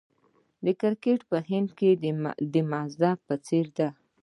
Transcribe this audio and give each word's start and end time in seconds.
کرکټ 0.79 1.19
په 1.29 1.37
هند 1.49 1.69
کې 1.79 1.89
د 2.53 2.55
مذهب 2.71 3.17
په 3.27 3.35
څیر 3.45 3.65
دی. 3.77 3.87